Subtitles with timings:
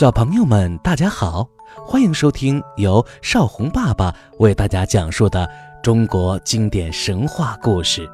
[0.00, 1.46] 小朋友们，大家好，
[1.86, 5.46] 欢迎收听由少红爸爸为大家讲述的
[5.82, 8.10] 中国经典神话故事。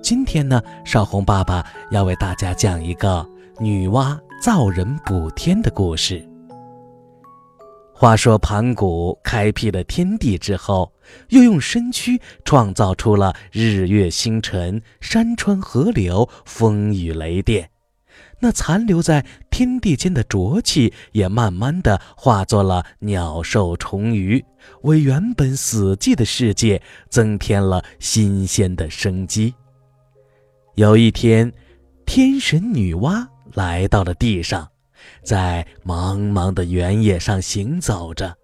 [0.00, 3.22] 今天呢，少红爸爸要为大家讲一个
[3.58, 6.26] 女娲造人补天的故事。
[7.92, 10.90] 话说盘古开辟了天地之后，
[11.28, 17.68] 又用身躯创造出了日月星辰、山川河流、风雨雷电。
[18.40, 24.42] 那残留在天地间的浊气，也慢慢的化作了鸟兽虫鱼，
[24.82, 29.54] 为原本死寂的世界增添了新鲜的生机。
[30.74, 31.52] 有一天，
[32.06, 34.66] 天神女娲来到了地上，
[35.22, 38.34] 在茫茫的原野上行走着，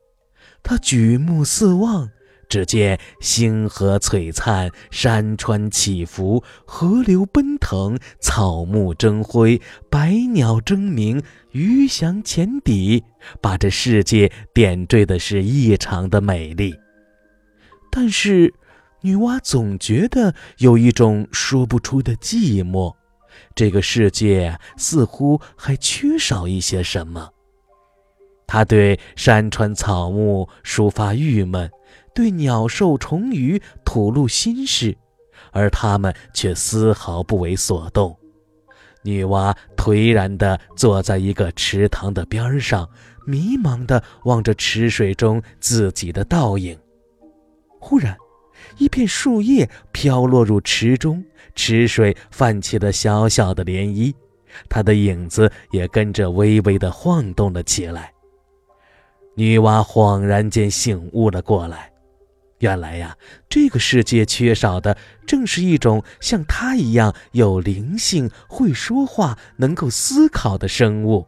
[0.62, 2.10] 她举目四望。
[2.48, 9.60] 只见星河璀璨，山川起伏，河流奔腾，草木争辉，
[9.90, 13.02] 百鸟争鸣，鱼翔浅底，
[13.40, 16.74] 把这世界点缀的是异常的美丽。
[17.90, 18.54] 但是，
[19.00, 22.94] 女娲总觉得有一种说不出的寂寞，
[23.54, 27.30] 这个世界似乎还缺少一些什么。
[28.46, 31.68] 她对山川草木抒发郁闷。
[32.16, 34.96] 对鸟兽虫鱼吐露心事，
[35.52, 38.18] 而他们却丝毫不为所动。
[39.02, 42.88] 女娲颓然地坐在一个池塘的边上，
[43.26, 46.76] 迷茫地望着池水中自己的倒影。
[47.78, 48.16] 忽然，
[48.78, 51.22] 一片树叶飘落入池中，
[51.54, 54.14] 池水泛起了小小的涟漪，
[54.70, 58.10] 她的影子也跟着微微地晃动了起来。
[59.34, 61.92] 女娲恍然间醒悟了过来。
[62.66, 63.16] 原来呀，
[63.48, 71.24] 这个世界缺少的正是一种像他一样有灵性、会说话、能够思考的生物。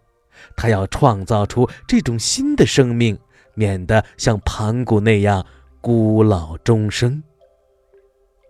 [0.56, 3.17] 他要创造出这种新的生命，
[3.55, 5.47] 免得像盘古那样
[5.80, 7.22] 孤老终生。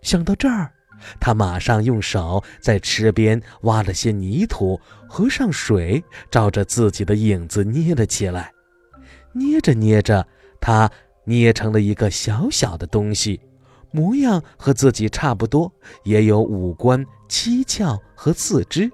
[0.00, 0.72] 想到这儿，
[1.20, 8.50] 他马上用手在池边挖了些泥土，合上水，照着自己的影子捏了起来。
[9.34, 10.26] 捏着捏着，
[10.58, 10.90] 他。
[11.28, 13.38] 捏成了一个小小的东西，
[13.90, 15.70] 模样和自己差不多，
[16.02, 18.90] 也有五官、七窍和四肢。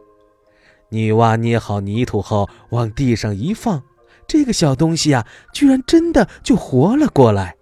[0.88, 3.80] 女娲捏好泥土后，往地上一放，
[4.26, 7.54] 这个小东西啊，居然真的就活了过来。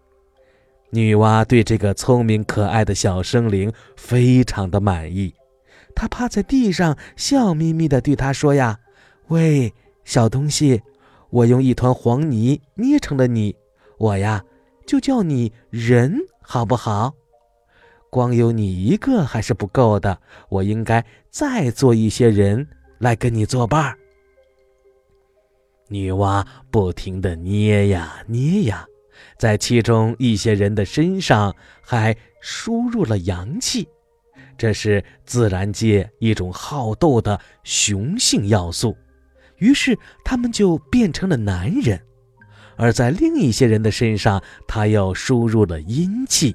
[0.89, 5.35] 女娲对这个聪明可爱的小生灵非常的满意，
[5.95, 8.79] 她趴在地上，笑眯眯地对他说：“呀，
[9.29, 9.75] 喂，
[10.05, 10.81] 小东西，
[11.29, 13.55] 我用一团黄泥捏成了你，
[13.99, 14.43] 我呀。”
[14.87, 17.15] 就叫你人好不好？
[18.11, 20.21] 光有你一个还是不够的，
[20.51, 23.97] 我应该再做一些人来跟你作伴。
[25.89, 28.87] 女娲不停地捏呀捏呀，
[29.39, 33.89] 在其中一些人的身上还输入了阳气，
[34.59, 38.97] 这是自然界一种好斗的雄性要素，
[39.57, 41.99] 于是他们就变成了男人。
[42.77, 46.55] 而在另一些人的身上，他又输入了阴气，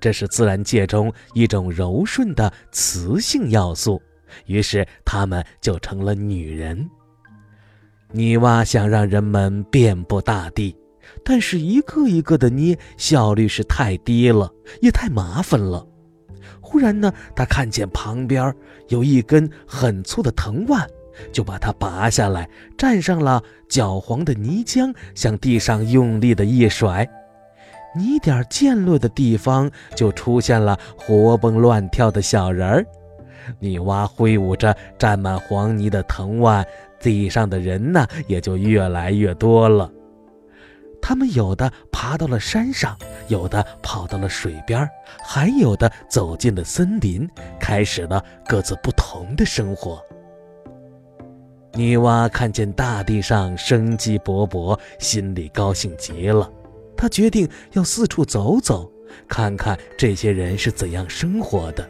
[0.00, 4.00] 这是自然界中一种柔顺的雌性要素，
[4.46, 6.88] 于是他们就成了女人。
[8.12, 10.76] 女娲想让人们遍布大地，
[11.24, 14.50] 但是一个一个的捏，效率是太低了，
[14.80, 15.86] 也太麻烦了。
[16.60, 18.54] 忽然呢，他看见旁边
[18.88, 20.88] 有一根很粗的藤蔓。
[21.32, 27.08] 就把它拔下来，蘸上了搅黄的泥浆，向地上用力的一甩，
[27.96, 32.86] 泥点溅落的地方就出现了活蹦乱跳的小人儿。
[33.60, 36.66] 女娲挥舞着沾满黄泥的藤蔓，
[37.00, 39.90] 地上的人呢也就越来越多了。
[41.00, 44.88] 他们有的爬到了山上，有的跑到了水边，
[45.22, 47.28] 还有的走进了森林，
[47.60, 50.02] 开始了各自不同的生活。
[51.76, 56.50] 女娲看见大地上生机勃勃，心里高兴极了。
[56.96, 58.90] 她决定要四处走走，
[59.28, 61.86] 看看这些人是怎样生活的。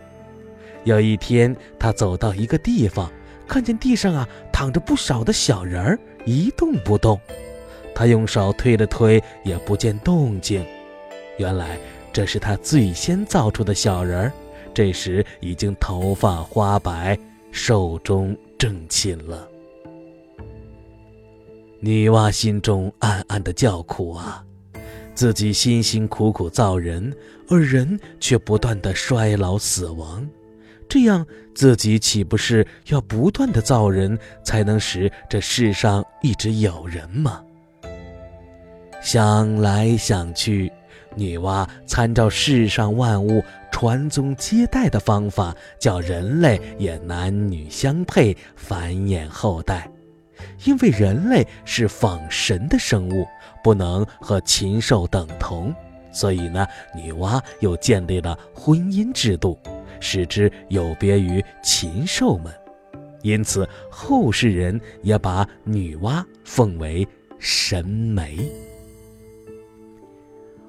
[0.83, 3.11] 有一天，她走到一个地方，
[3.47, 7.21] 看见地上啊躺着不少的小人儿，一动不动。
[7.95, 10.67] 她用手推了推，也不见动静。
[11.39, 11.79] 原来
[12.13, 14.33] 这是她最先造出的小人儿，
[14.75, 17.17] 这时已经头发花白，
[17.53, 19.49] 寿终正寝了。
[21.81, 24.43] 女娲心中暗暗的叫苦啊，
[25.15, 27.15] 自己辛辛苦苦造人，
[27.49, 30.27] 而人却不断的衰老死亡，
[30.89, 31.25] 这样
[31.55, 37.43] 自己岂不是要不断的造人，才能使这世上一直有人吗？
[39.03, 40.73] 想来想去，
[41.15, 49.89] 女娲参照世上万物传宗接代的方法，叫人类也男女相配，繁衍后代。
[50.65, 53.27] 因为人类是仿神的生物，
[53.63, 55.75] 不能和禽兽等同，
[56.13, 59.59] 所以呢，女娲又建立了婚姻制度，
[60.01, 62.53] 使之有别于禽兽们。
[63.23, 67.07] 因此，后世人也把女娲奉为
[67.39, 68.39] 神媒。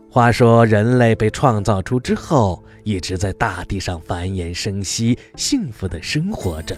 [0.10, 6.76] 话说，人类被创造出之后，一直在大地上繁衍生息，幸福的生活着。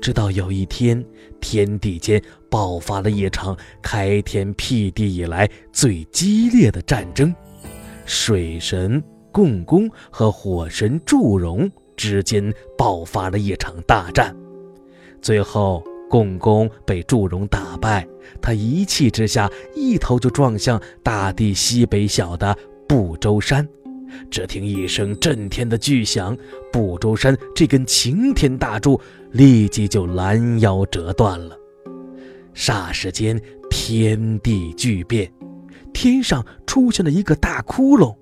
[0.00, 1.04] 直到有一天，
[1.40, 7.34] 天地间爆发了一场开天辟地以来最激烈的战争，
[8.06, 14.34] 水神共工和火神祝融之间爆发了一场大战，
[15.20, 15.82] 最后。
[16.10, 18.04] 共工被祝融打败，
[18.42, 22.52] 他一气之下一头就撞向大地西北角的
[22.88, 23.64] 不周山。
[24.30, 26.36] 只听一声震天的巨响，
[26.72, 29.00] 不周山这根擎天大柱
[29.32, 31.56] 立即就拦腰折断了。
[32.54, 33.40] 霎时间，
[33.70, 35.30] 天地巨变，
[35.92, 38.14] 天上出现了一个大窟窿，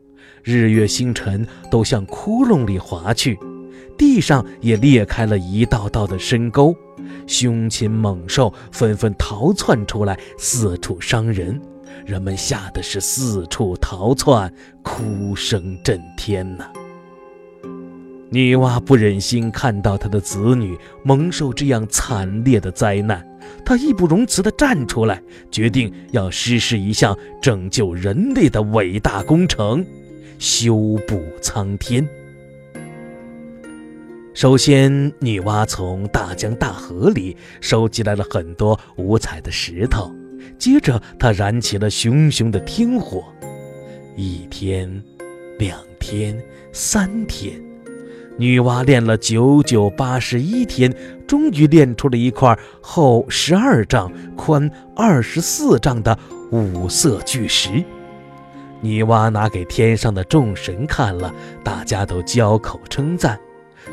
[0.42, 3.38] 日月星辰都向窟窿里滑去，
[3.96, 6.74] 地上也裂开了一道道的深沟。
[7.26, 11.58] 凶禽猛兽纷纷逃窜出来，四处伤人，
[12.08, 14.50] 人们吓得是四处逃窜，
[14.82, 16.66] 哭声震天呐。
[18.30, 20.74] 女娲不忍心看到她的子女
[21.04, 23.22] 蒙受这样惨烈的灾难，
[23.62, 29.84] 她义不容辞地站出来，决定要实施一项拯救人类的伟大工程——
[30.40, 32.08] 修补苍天。
[34.32, 40.10] 首先，女娲从大江大河里收集来了很多五彩的石头，
[40.58, 43.24] 接着他燃起了熊熊的天火。
[44.16, 45.02] 一天，
[45.58, 46.36] 两天，
[46.72, 47.60] 三天，
[48.36, 50.92] 女娲练了九九八十一天，
[51.26, 56.18] 终于练出了一块厚十二丈、宽二十四丈的
[56.50, 57.84] 五色巨石。
[58.80, 61.34] 女娲拿给天上的众神看了，
[61.64, 63.38] 大家都交口称赞。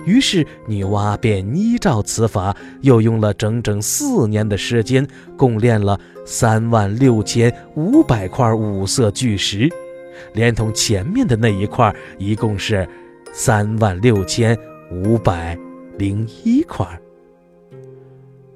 [0.06, 5.08] 于是，女娲便依照此法，又用了整整四年的时间，
[5.38, 9.70] 共炼了三万六千五百块五色巨石，
[10.34, 12.88] 连同前面的那一块，一共是
[13.32, 14.58] 三万六千
[14.92, 15.58] 五百
[15.98, 16.86] 零一块。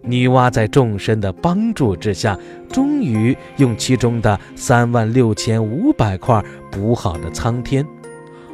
[0.01, 2.37] 女娲在众神的帮助之下，
[2.71, 7.85] 终于用其中的三万六千五百块补好了苍天。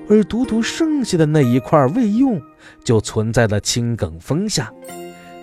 [0.09, 2.41] 而独独剩下的那一块未用，
[2.83, 4.71] 就存在了青埂峰下。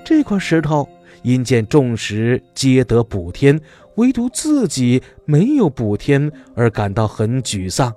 [0.05, 0.89] 这块石头
[1.23, 3.61] 因见众石皆得补天，
[3.97, 7.93] 唯独自己没有补天，而感到很沮丧。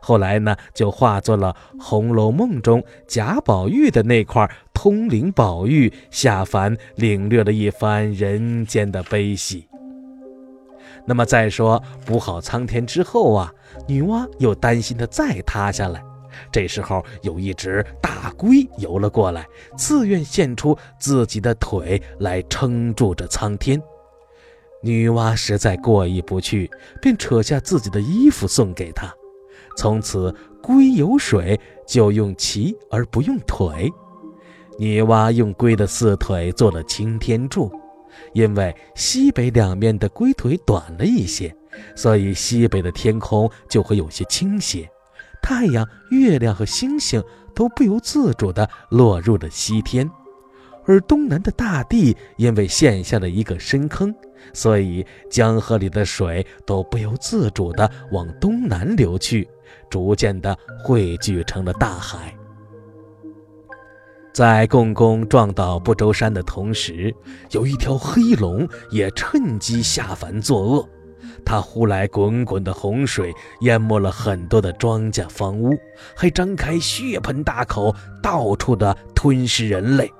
[0.00, 9.68] 后来呢，就化作了《红楼梦》中贾宝玉的那块通灵宝玉，下凡领略了一番人间的悲喜。
[11.04, 13.52] 那么再说补好苍天之后啊，
[13.86, 16.02] 女娲又担心它再塌下来。
[16.50, 19.46] 这时候有一只大龟游了过来，
[19.76, 23.82] 自愿献出自己的腿来撑住着苍天。
[24.82, 29.12] 女娲实在过意不去，便扯下自己的衣服送给他。
[29.76, 33.90] 从此龟有水就用鳍而不用腿。
[34.78, 37.70] 女娲用龟的四腿做了擎天柱。
[38.34, 41.54] 因为西北两面的龟腿短了一些，
[41.96, 44.86] 所以西北的天空就会有些倾斜，
[45.42, 47.22] 太阳、月亮和星星
[47.54, 50.10] 都不由自主地落入了西天。
[50.84, 54.12] 而东南的大地因为陷下了一个深坑，
[54.52, 59.48] 所以江河里的水都不由自主地往东南流去，
[59.88, 62.34] 逐渐地汇聚成了大海。
[64.32, 67.14] 在共工撞倒不周山的同时，
[67.50, 70.88] 有一条黑龙也趁机下凡作恶。
[71.44, 75.76] 它呼来滚滚的洪水，淹没了很多的庄稼房屋，
[76.16, 80.10] 还张开血盆大口，到处的吞噬人类。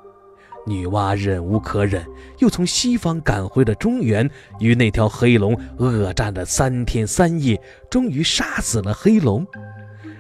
[0.65, 2.07] 女娲忍无可忍，
[2.39, 7.61] 又从西方赶回了中原，与那条黑龙恶战了三天三夜，
[7.91, 9.47] 终于杀死了黑龙。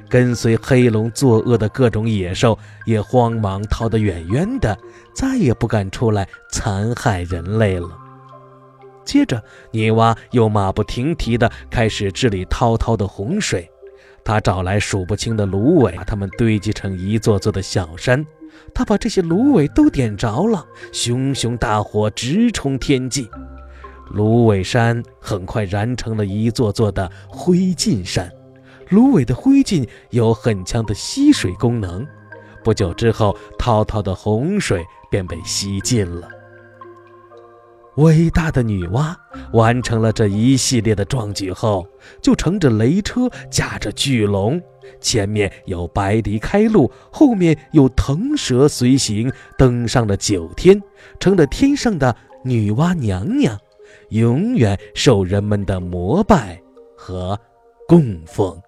[0.08, 4.76] 跟随黑龙作恶的各种野兽也慌忙逃得远远的，
[5.14, 7.88] 再也不敢出来残害人类了。
[9.12, 13.70] 接着，女娲又马不停蹄地开始治理滔滔的洪水。
[14.24, 18.24] 她找来数不清的芦苇，把它们堆积成一座座的小山，
[18.72, 23.28] 他把这些芦苇都点着了，熊熊大火直冲天际。
[24.12, 28.32] 芦苇山很快燃成了一座座的灰烬山。
[28.88, 32.06] 芦苇的灰烬有很强的吸水功能，
[32.64, 36.26] 不久之后，滔滔的洪水便被吸尽了。
[37.96, 39.14] 伟大的女娲
[39.52, 41.86] 完成了这一系列的壮举后，
[42.22, 44.60] 就乘着雷车，驾着巨龙，
[45.00, 50.80] 前面有白狸开路，后面有腾蛇随行，登上了九天，
[51.20, 53.58] 成了天上的女娲娘娘，
[54.08, 56.60] 永远受人们的膜拜
[56.96, 57.38] 和
[57.86, 58.58] 供奉。